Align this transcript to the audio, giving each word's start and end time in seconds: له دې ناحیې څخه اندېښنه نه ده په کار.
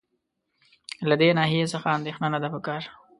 له 1.09 1.15
دې 1.21 1.29
ناحیې 1.37 1.65
څخه 1.73 1.87
اندېښنه 1.97 2.27
نه 2.33 2.39
ده 2.43 2.47
په 2.53 2.59
کار. 2.67 2.81